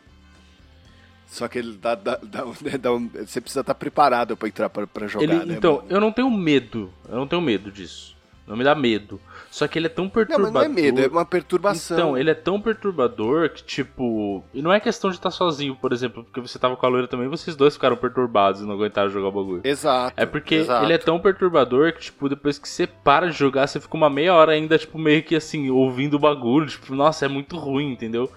[1.26, 5.08] Só que ele dá, dá, dá, um, você precisa estar tá preparado para entrar para
[5.08, 5.56] jogar, ele, né?
[5.56, 8.15] Então, eu não tenho medo, eu não tenho medo disso.
[8.45, 9.21] Não me dá medo.
[9.49, 10.51] Só que ele é tão perturbador.
[10.51, 11.97] Não, mas não é medo, é uma perturbação.
[11.97, 14.43] Então, ele é tão perturbador que, tipo.
[14.53, 17.08] E não é questão de estar sozinho, por exemplo, porque você tava com a loira
[17.08, 19.62] também, vocês dois ficaram perturbados e não aguentaram jogar o bagulho.
[19.63, 20.13] Exato.
[20.17, 20.86] É porque exato.
[20.86, 24.10] ele é tão perturbador que, tipo, depois que você para de jogar, você fica uma
[24.10, 26.67] meia hora ainda, tipo, meio que assim, ouvindo o bagulho.
[26.67, 28.29] Tipo, nossa, é muito ruim, entendeu?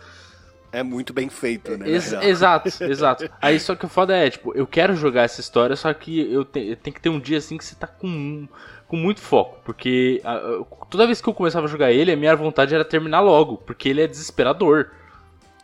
[0.76, 1.88] É muito bem feito, né?
[1.88, 3.30] Ex exato, exato.
[3.40, 6.44] Aí só que o foda é, tipo, eu quero jogar essa história, só que eu,
[6.44, 8.46] te eu tenho que ter um dia assim que você tá com
[8.86, 12.16] com muito foco, porque a, a, toda vez que eu começava a jogar ele, a
[12.16, 14.90] minha vontade era terminar logo, porque ele é desesperador.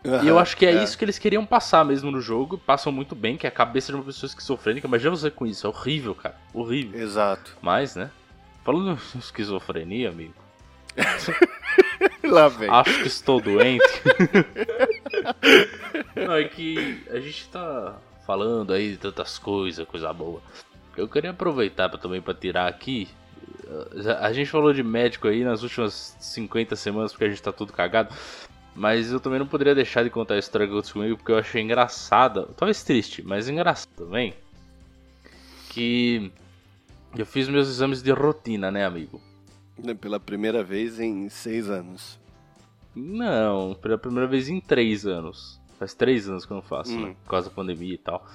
[0.03, 2.57] Uhum, e eu acho que é, é, isso que eles queriam passar mesmo no jogo,
[2.57, 4.87] passam muito bem, que é a cabeça de uma pessoa esquizofrênica.
[4.87, 6.99] Imagina você com isso, é horrível, cara, horrível.
[6.99, 7.57] Exato.
[7.61, 8.11] Mas, né,
[8.65, 10.42] falando em esquizofrenia, amigo...
[12.25, 12.69] Lá vem.
[12.71, 13.83] Acho que estou doente.
[16.15, 20.41] Não, é que a gente tá falando aí de tantas coisas, coisa boa.
[20.97, 23.09] Eu queria aproveitar pra, também para tirar aqui.
[24.21, 27.73] A gente falou de médico aí nas últimas 50 semanas porque a gente tá tudo
[27.73, 28.15] cagado.
[28.75, 31.39] Mas eu também não poderia deixar de contar a história que aconteceu comigo porque eu
[31.39, 32.47] achei engraçada.
[32.57, 34.35] Talvez triste, mas engraçada também.
[35.69, 36.33] Que
[37.17, 39.21] eu fiz meus exames de rotina, né, amigo?
[40.01, 42.21] Pela primeira vez em seis anos.
[42.95, 45.61] Não, pela primeira vez em três anos.
[45.79, 47.09] Faz três anos que eu não faço, hum.
[47.09, 47.17] né?
[47.25, 48.27] Por causa da pandemia e tal.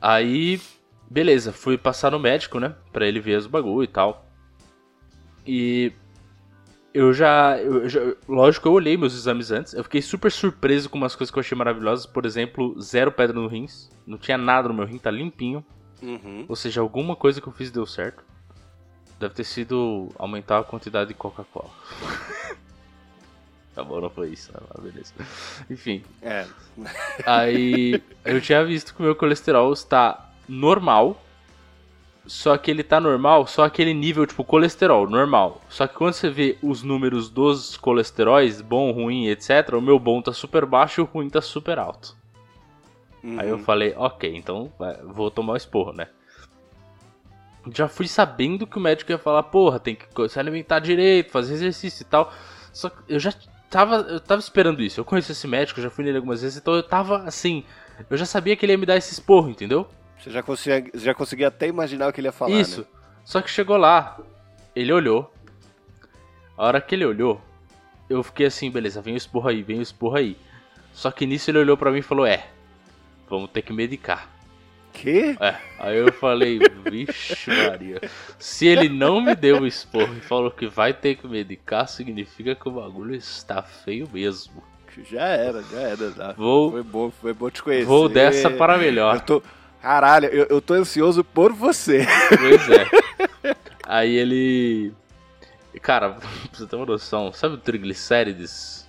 [0.00, 0.60] Aí
[1.10, 2.74] Beleza, fui passar no médico, né?
[2.92, 4.26] Pra ele ver os bagulho e tal.
[5.46, 5.92] E
[6.92, 9.74] eu já, eu já, Lógico, eu olhei meus exames antes.
[9.74, 12.06] Eu fiquei super surpreso com umas coisas que eu achei maravilhosas.
[12.06, 13.90] Por exemplo, zero pedra no rins.
[14.06, 15.64] Não tinha nada no meu rim, tá limpinho.
[16.02, 16.46] Uhum.
[16.48, 18.24] Ou seja, alguma coisa que eu fiz deu certo.
[19.18, 21.70] Deve ter sido aumentar a quantidade de Coca-Cola.
[23.74, 24.60] tá bom, não foi isso, né?
[24.74, 25.14] Mas beleza.
[25.70, 26.02] Enfim.
[26.20, 26.46] É.
[27.24, 31.20] Aí eu tinha visto que o meu colesterol está normal.
[32.26, 35.60] Só que ele tá normal, só aquele nível, tipo, colesterol, normal.
[35.68, 40.22] Só que quando você vê os números dos colesteróis, bom, ruim, etc., o meu bom
[40.22, 42.16] tá super baixo e o ruim tá super alto.
[43.22, 43.38] Uhum.
[43.38, 44.72] Aí eu falei, ok, então
[45.04, 46.08] vou tomar o esporro, né?
[47.72, 51.54] Já fui sabendo que o médico ia falar, porra, tem que se alimentar direito, fazer
[51.54, 52.32] exercício e tal.
[52.72, 53.32] Só que eu já
[53.70, 55.00] tava, eu tava esperando isso.
[55.00, 57.64] Eu conheço esse médico, já fui nele algumas vezes, então eu tava assim,
[58.10, 59.88] eu já sabia que ele ia me dar esse esporro, entendeu?
[60.18, 62.52] Você já conseguia, já conseguia até imaginar o que ele ia falar.
[62.52, 62.80] Isso.
[62.80, 62.86] Né?
[63.24, 64.18] Só que chegou lá,
[64.74, 65.32] ele olhou.
[66.56, 67.40] A hora que ele olhou,
[68.08, 70.36] eu fiquei assim, beleza, vem o esporro aí, vem o esporro aí.
[70.92, 72.46] Só que nisso ele olhou para mim e falou: É,
[73.28, 74.28] vamos ter que medicar.
[74.94, 75.36] Que?
[75.40, 75.56] É.
[75.78, 78.00] Aí eu falei, vixe Maria.
[78.38, 82.54] Se ele não me deu o esporro e falou que vai ter que medicar, significa
[82.54, 84.62] que o bagulho está feio mesmo.
[85.10, 86.10] Já era, já era.
[86.12, 86.32] Já.
[86.32, 87.84] Vou, foi bom, foi bom te conhecer.
[87.84, 89.16] Vou dessa para melhor.
[89.16, 89.42] Eu tô,
[89.84, 92.06] Caralho, eu, eu tô ansioso por você.
[92.28, 93.54] Pois é.
[93.84, 94.94] Aí ele.
[95.82, 98.88] Cara, pra você ter uma noção, sabe o triglicérides?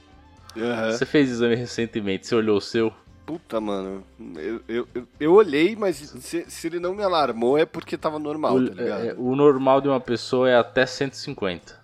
[0.55, 0.91] Uhum.
[0.91, 2.93] Você fez exame recentemente, você olhou o seu?
[3.25, 4.03] Puta, mano.
[4.35, 4.87] Eu, eu,
[5.19, 8.75] eu, olhei, mas se, se, ele não me alarmou é porque tava normal, o, tá
[8.75, 9.05] ligado?
[9.05, 11.83] É, o normal de uma pessoa é até 150.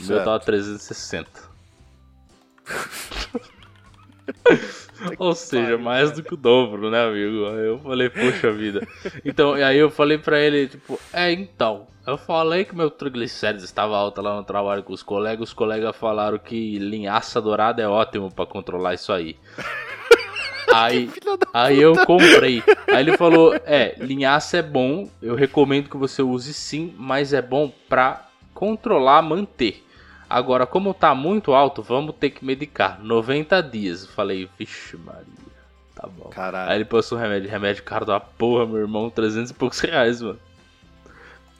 [0.00, 1.30] O meu tava 360.
[5.18, 7.46] Ou seja, mais do que o dobro, né, amigo?
[7.46, 8.86] Aí eu falei, poxa vida.
[9.24, 11.86] Então, e aí eu falei pra ele, tipo, é, então.
[12.04, 15.50] Eu falei que meu triglicérides estava alto lá no trabalho com os colegas.
[15.50, 19.36] Os colegas falaram que linhaça dourada é ótimo para controlar isso aí.
[20.72, 21.10] Aí,
[21.52, 22.62] aí eu comprei.
[22.88, 27.42] Aí ele falou: É, linhaça é bom, eu recomendo que você use sim, mas é
[27.42, 29.84] bom pra controlar, manter.
[30.28, 32.98] Agora, como tá muito alto, vamos ter que medicar.
[33.02, 34.06] 90 dias.
[34.06, 35.26] Falei, vixe, Maria.
[35.94, 36.30] Tá bom.
[36.30, 36.70] Caralho.
[36.70, 37.50] Aí ele passou o remédio.
[37.50, 39.10] Remédio caro da porra, meu irmão.
[39.10, 40.38] 300 e poucos reais, mano.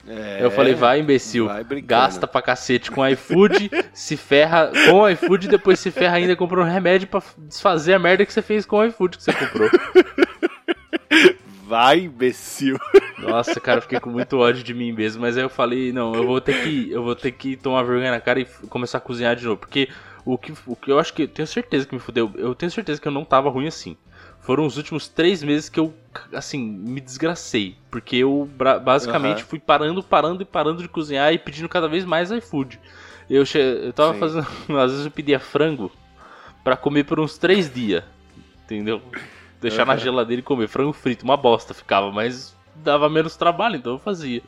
[0.07, 1.47] É, eu falei, vai, imbecil.
[1.47, 1.65] vai.
[1.83, 6.65] Gasta pra cacete com iFood, se ferra com o iFood, depois se ferra ainda comprou
[6.65, 9.71] um remédio pra desfazer a merda que você fez com o iFood que você comprou.
[11.65, 12.79] Vai, imbecil.
[13.19, 16.15] Nossa, cara, eu fiquei com muito ódio de mim mesmo, mas aí eu falei, não,
[16.15, 19.01] eu vou ter que, eu vou ter que tomar vergonha na cara e começar a
[19.01, 19.89] cozinhar de novo, porque
[20.25, 22.71] o que, o que eu acho que, eu tenho certeza que me fudeu, eu tenho
[22.71, 23.97] certeza que eu não tava ruim assim.
[24.43, 25.95] Foram os últimos três meses que eu,
[26.33, 28.49] assim, me desgracei, porque eu
[28.85, 29.47] basicamente Aham.
[29.49, 32.79] fui parando, parando e parando de cozinhar e pedindo cada vez mais iFood.
[33.31, 34.19] Eu, eu tava Sim.
[34.19, 34.47] fazendo,
[34.81, 35.93] às vezes eu pedia frango
[36.65, 38.03] pra comer por uns três dias,
[38.65, 39.01] entendeu?
[39.61, 40.01] Deixar na Aham.
[40.03, 40.67] geladeira e comer.
[40.67, 44.43] Frango frito, uma bosta ficava, mas dava menos trabalho, então eu fazia.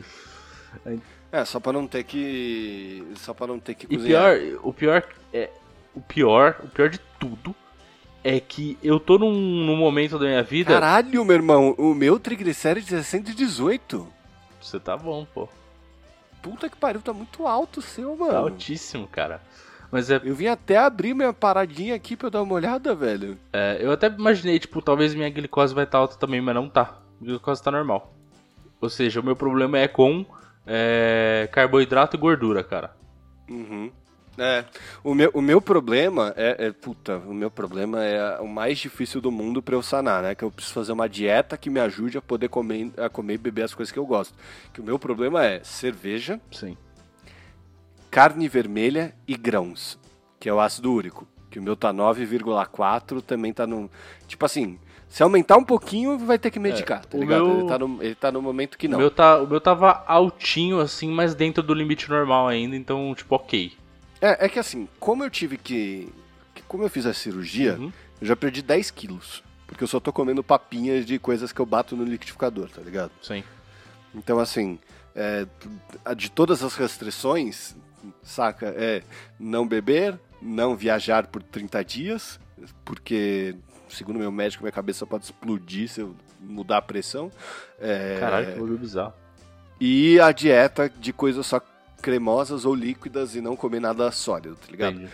[1.31, 3.07] É, só pra não ter que.
[3.15, 4.39] Só pra não ter que E cozinhar.
[4.39, 5.51] pior, o pior é.
[5.95, 7.55] O pior, o pior de tudo
[8.25, 10.73] é que eu tô num, num momento da minha vida.
[10.73, 14.07] Caralho, meu irmão, o meu triglicérides é 118.
[14.61, 15.47] Você tá bom, pô.
[16.43, 18.33] Puta que pariu, tá muito alto o seu, mano.
[18.33, 19.41] Tá altíssimo, cara.
[19.93, 23.39] Mas é, Eu vim até abrir minha paradinha aqui pra eu dar uma olhada, velho.
[23.53, 26.99] é, Eu até imaginei, tipo, talvez minha glicose vai estar alta também, mas não tá.
[27.21, 28.13] A glicose tá normal.
[28.81, 30.27] Ou seja, o meu problema é com
[30.67, 32.97] é, carboidrato e gordura, cara.
[33.49, 33.91] Uhum.
[34.37, 34.65] É,
[35.05, 39.21] o meu, o meu problema é, é- Puta, o meu problema é o mais difícil
[39.21, 40.35] do mundo pra eu sanar, né?
[40.35, 43.39] Que eu preciso fazer uma dieta que me ajude a poder comer, a comer e
[43.39, 44.35] beber as coisas que eu gosto.
[44.73, 46.77] Que o meu problema é cerveja, Sim.
[48.11, 49.99] carne vermelha e grãos,
[50.41, 51.27] que é o ácido úrico.
[51.51, 53.89] Que o meu tá 9,4, também tá no.
[54.27, 54.77] Tipo assim,
[55.09, 57.45] se aumentar um pouquinho, vai ter que medicar, tá o ligado?
[57.47, 58.99] meu- Ele, tá no, ele tá no momento que O não.
[58.99, 63.37] meu, tá, o meu tava altinho, assim, mas dentro do limite normal ainda, então, tipo,
[63.37, 63.73] ok.
[64.25, 66.13] É, é que assim, como eu tive que.
[66.55, 67.93] que como eu fiz a cirurgia, Uhum.
[68.21, 69.43] eu já perdi 10 quilos.
[69.67, 73.11] Porque eu só tô comendo papinhas de coisas que eu bato no liquidificador, tá ligado?
[73.23, 73.43] Sim.
[74.15, 74.79] Então, assim,
[75.17, 75.47] é,
[76.15, 77.75] de todas as restrições,
[78.23, 78.73] saca?
[78.77, 79.03] É
[79.41, 82.39] não beber, não viajar por 30 dias,
[82.85, 83.57] porque,
[83.89, 87.31] segundo meu médico, minha cabeça pode explodir se eu mudar a pressão.
[87.81, 89.15] É, Caralho, que bagulho bizarro.
[89.81, 91.61] E a dieta de coisas só
[92.05, 94.97] cremosas ou líquidas e não comer nada sólido, tá ligado?
[94.97, 95.13] Entendi.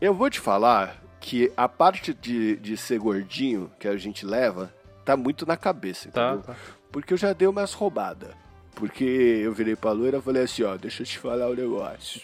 [0.00, 4.74] Eu vou te falar que a parte de, de ser gordinho que a gente leva
[5.04, 6.42] tá muito na cabeça, Tá, entendeu?
[6.42, 6.56] tá.
[6.90, 8.34] Porque eu já dei umas roubadas.
[8.74, 12.20] Porque eu virei pra loira e falei assim, ó, deixa eu te falar um negócio.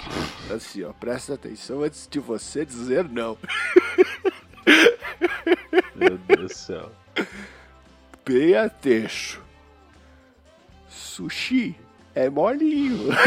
[0.55, 3.39] Assim, ó, presta atenção antes de você dizer não.
[5.95, 6.91] Meu Deus do céu.
[8.27, 9.41] Bem ateixo.
[10.89, 11.77] Sushi
[12.15, 13.09] é molinho.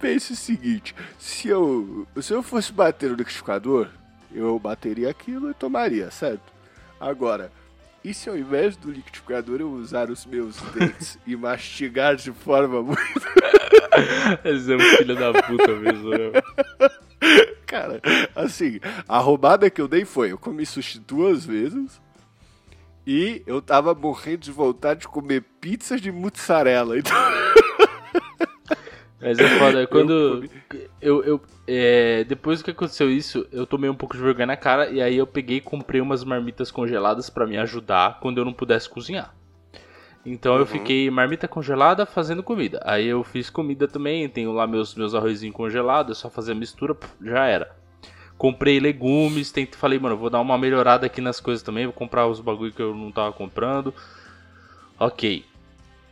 [0.00, 3.88] Pense o seguinte, se eu, se eu fosse bater no liquidificador,
[4.32, 6.52] eu bateria aquilo e tomaria, certo?
[6.98, 7.52] Agora,
[8.02, 12.82] e se ao invés do liquidificador eu usar os meus dentes e mastigar de forma
[12.82, 13.00] muito...
[14.42, 16.32] Esse é um filho da puta mesmo, né?
[17.66, 18.00] Cara,
[18.34, 22.00] assim, a roubada que eu dei foi, eu comi sushi duas vezes
[23.12, 26.96] e eu tava morrendo de vontade de comer pizza de mussarela.
[26.96, 27.12] Então,
[29.20, 30.46] Mas é foda, quando.
[30.46, 30.50] comi.
[31.02, 34.88] Eu, eu, é, depois que aconteceu isso, eu tomei um pouco de vergonha na cara
[34.90, 38.52] e aí eu peguei e comprei umas marmitas congeladas pra me ajudar quando eu não
[38.52, 39.34] pudesse cozinhar.
[40.24, 40.66] Então eu Uhum.
[40.66, 42.80] fiquei marmita congelada fazendo comida.
[42.84, 46.54] Aí eu fiz comida também, tenho lá meus, meus arrozinhos congelados, é só fazer a
[46.54, 47.79] mistura, já era.
[48.40, 52.40] Comprei legumes, falei, mano, vou dar uma melhorada aqui nas coisas também, vou comprar os
[52.40, 53.92] bagulho que eu não tava comprando.
[54.98, 55.44] Ok.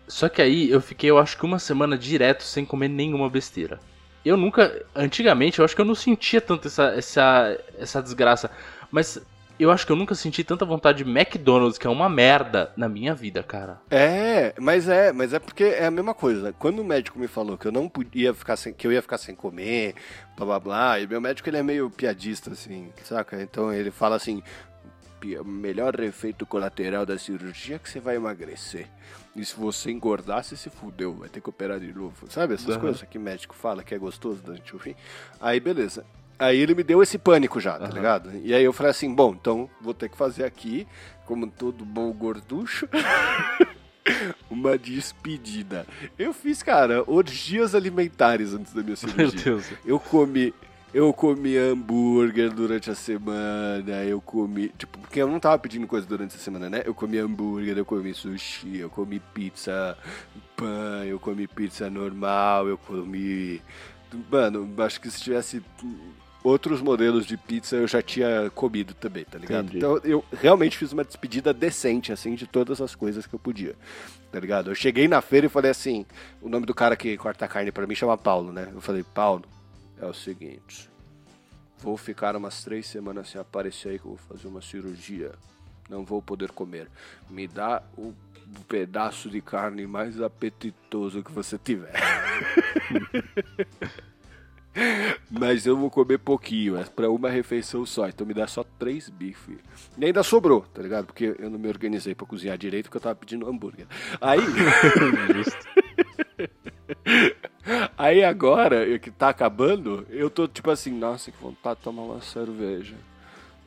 [0.06, 3.80] Só que aí eu fiquei, eu acho que uma semana direto sem comer nenhuma besteira.
[4.22, 4.84] Eu nunca.
[4.94, 8.50] Antigamente, eu acho que eu não sentia tanto essa, essa, essa desgraça.
[8.92, 9.18] Mas
[9.58, 12.88] eu acho que eu nunca senti tanta vontade de McDonald's, que é uma merda, na
[12.88, 13.80] minha vida, cara.
[13.90, 16.42] é, mas é, mas é porque é a mesma coisa.
[16.48, 16.54] né?
[16.58, 19.18] Quando o médico me falou que eu não podia ficar sem, que eu ia ficar
[19.18, 19.94] sem comer,
[20.36, 23.40] blá blá blá, e meu médico ele é meio piadista assim, saca?
[23.42, 24.42] Então ele fala assim,
[25.20, 28.86] "Pi- o melhor efeito colateral da cirurgia é que você vai emagrecer.
[29.36, 32.30] E se você engordar, você se fudeu, vai ter que operar de novo.
[32.30, 32.80] Sabe essas Aham.
[32.80, 34.96] coisas que médico fala que é gostoso da gente ouvir?
[35.40, 36.04] Aí beleza.
[36.38, 37.94] Aí ele me deu esse pânico já, tá Aham.
[37.94, 38.30] ligado?
[38.44, 40.86] E aí eu falei assim, bom, então vou ter que fazer aqui,
[41.26, 42.88] como todo bom gorducho,
[44.50, 45.86] uma despedida.
[46.18, 49.40] Eu fiz, cara, orgias alimentares antes da minha Meu cirurgia.
[49.42, 49.66] Deus.
[49.84, 50.54] Eu comi,
[50.94, 54.70] Eu comi hambúrguer durante a semana, eu comi.
[54.78, 56.82] Tipo, porque eu não tava pedindo coisa durante a semana, né?
[56.86, 59.98] Eu comi hambúrguer, eu comi sushi, eu comi pizza
[60.56, 63.60] pão, eu comi pizza normal, eu comi.
[64.30, 65.62] Mano, acho que se tivesse
[66.42, 69.66] outros modelos de pizza eu já tinha comido também, tá ligado?
[69.66, 69.78] Entendi.
[69.78, 73.74] Então eu realmente fiz uma despedida decente, assim, de todas as coisas que eu podia,
[74.30, 74.70] tá ligado?
[74.70, 76.06] Eu cheguei na feira e falei assim:
[76.40, 78.68] o nome do cara que corta a carne pra mim chama Paulo, né?
[78.72, 79.44] Eu falei: Paulo,
[80.00, 80.88] é o seguinte,
[81.78, 85.32] vou ficar umas três semanas sem aparecer aí que eu vou fazer uma cirurgia.
[85.88, 86.86] Não vou poder comer.
[87.30, 88.12] Me dá o
[88.68, 91.92] pedaço de carne mais apetitoso que você tiver.
[95.30, 98.08] Mas eu vou comer pouquinho, é pra uma refeição só.
[98.08, 99.58] Então me dá só três bifes.
[99.96, 101.06] E ainda sobrou, tá ligado?
[101.06, 103.86] Porque eu não me organizei pra cozinhar direito porque eu tava pedindo hambúrguer.
[104.20, 104.40] Aí.
[107.96, 112.20] Aí agora, que tá acabando, eu tô tipo assim, nossa, que vontade de tomar uma
[112.22, 112.96] cerveja.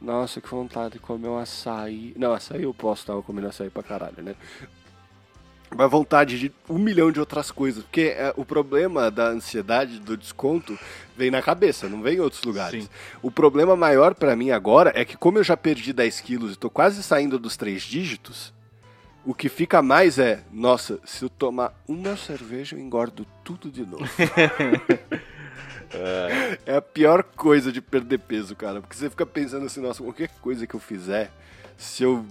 [0.01, 2.13] Nossa, que vontade de comer um açaí.
[2.17, 4.35] Não, açaí eu posso, tava comendo açaí pra caralho, né?
[5.75, 7.83] Mas vontade de um milhão de outras coisas.
[7.83, 10.77] Porque é, o problema da ansiedade, do desconto,
[11.15, 12.83] vem na cabeça, não vem em outros lugares.
[12.83, 12.89] Sim.
[13.21, 16.57] O problema maior pra mim agora é que, como eu já perdi 10 quilos e
[16.57, 18.53] tô quase saindo dos três dígitos,
[19.25, 23.85] o que fica mais é, nossa, se eu tomar uma cerveja, eu engordo tudo de
[23.85, 24.03] novo.
[26.65, 28.81] é a pior coisa de perder peso, cara.
[28.81, 31.31] Porque você fica pensando assim, nossa, qualquer coisa que eu fizer,
[31.77, 32.25] se eu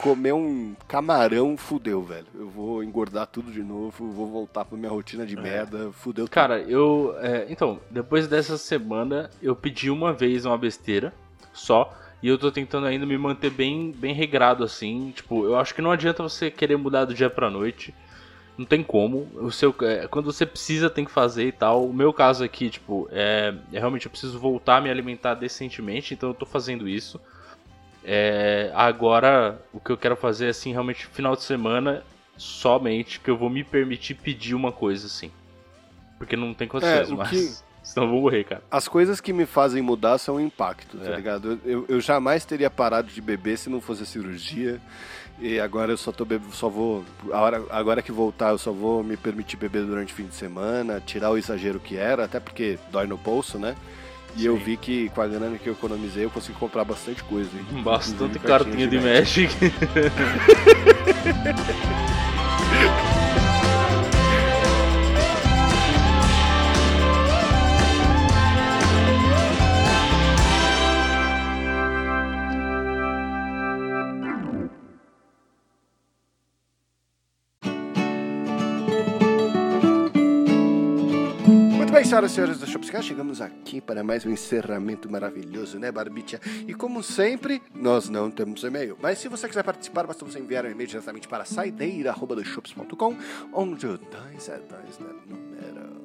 [0.00, 2.26] comer um camarão, fudeu, velho.
[2.34, 6.34] Eu vou engordar tudo de novo, vou voltar pra minha rotina de merda, fudeu tudo.
[6.34, 7.14] Cara, eu.
[7.20, 11.12] é, então, depois dessa semana, eu pedi uma vez uma besteira
[11.52, 11.96] só.
[12.22, 15.12] E eu tô tentando ainda me manter bem, bem regrado assim.
[15.14, 17.92] Tipo, eu acho que não adianta você querer mudar do dia pra noite.
[18.56, 19.28] Não tem como.
[19.34, 21.84] O seu, é, quando você precisa, tem que fazer e tal.
[21.84, 26.14] O meu caso aqui, tipo, é, é realmente eu preciso voltar a me alimentar decentemente,
[26.14, 27.20] então eu tô fazendo isso.
[28.04, 32.02] É, agora, o que eu quero fazer é assim, realmente, final de semana,
[32.36, 35.30] somente que eu vou me permitir pedir uma coisa assim.
[36.18, 37.28] Porque não tem condições, É, mas.
[37.30, 38.62] que- Senão eu vou morrer, cara.
[38.70, 41.16] As coisas que me fazem mudar são o impacto, tá É.
[41.16, 41.58] ligado?
[41.64, 44.80] Eu, eu, jamais teria parado de beber se não fosse a cirurgia.
[45.40, 47.04] E agora eu só tô bebendo, só vou.
[47.28, 51.02] Hora, agora que voltar, eu só vou me permitir beber durante o fim de semana,
[51.04, 53.74] tirar o exagero que era, até porque dói no bolso, né?
[54.36, 54.62] E eu Sim.
[54.64, 57.50] vi que com a grana que eu economizei, eu consegui comprar bastante coisa.
[57.56, 57.64] hein?
[57.82, 59.52] Bastante cartinha de Magic.
[82.12, 86.38] senhoras e senhores do Shopscast, chegamos aqui para mais um encerramento maravilhoso, né, Barbicha?
[86.68, 88.98] E como sempre, nós não temos e-mail.
[89.00, 93.16] Mas se você quiser participar, basta você enviar um e-mail diretamente para saideira.com,
[93.50, 96.02] onde o 2 é 2 na número.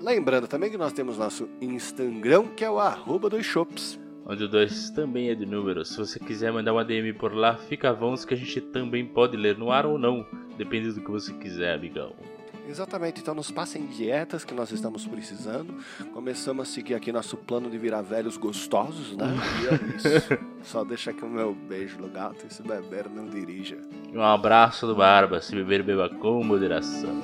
[0.00, 4.00] Lembrando também que nós temos nosso Instagram, que é o arroba dos shops.
[4.26, 5.90] Onde o 2 também é de números.
[5.90, 9.36] Se você quiser mandar uma DM por lá, fica avons que a gente também pode
[9.36, 10.26] ler no ar ou não.
[10.58, 12.33] Depende do que você quiser, amigão.
[12.68, 15.74] Exatamente, então nos passem dietas que nós estamos precisando.
[16.12, 19.26] Começamos a seguir aqui nosso plano de virar velhos gostosos, né?
[19.62, 20.38] E é isso.
[20.62, 23.78] Só deixa aqui o meu beijo no gato e se beber não dirija.
[24.12, 25.40] Um abraço do Barba.
[25.40, 27.22] Se beber, beba com moderação.